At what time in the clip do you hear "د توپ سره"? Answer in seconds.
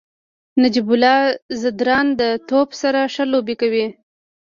2.19-2.99